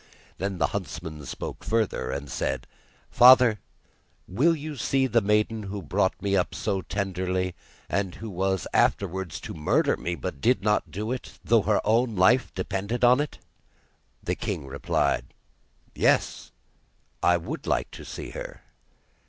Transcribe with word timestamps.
Then 0.39 0.57
the 0.57 0.65
huntsman 0.73 1.27
spoke 1.27 1.63
further 1.63 2.09
and 2.09 2.27
said: 2.27 2.65
'Father, 3.11 3.59
will 4.27 4.55
you 4.55 4.75
see 4.75 5.05
the 5.05 5.21
maiden 5.21 5.61
who 5.69 5.83
brought 5.83 6.19
me 6.19 6.35
up 6.35 6.55
so 6.55 6.81
tenderly 6.81 7.53
and 7.87 8.15
who 8.15 8.27
was 8.31 8.65
afterwards 8.73 9.39
to 9.41 9.53
murder 9.53 9.95
me, 9.95 10.15
but 10.15 10.41
did 10.41 10.63
not 10.63 10.89
do 10.89 11.11
it, 11.11 11.37
though 11.45 11.61
her 11.61 11.79
own 11.85 12.15
life 12.15 12.51
depended 12.55 13.03
on 13.03 13.19
it?' 13.19 13.37
The 14.23 14.33
king 14.33 14.65
replied: 14.65 15.35
'Yes, 15.93 16.51
I 17.21 17.37
would 17.37 17.67
like 17.67 17.91
to 17.91 18.03
see 18.03 18.31
her. 18.31 18.63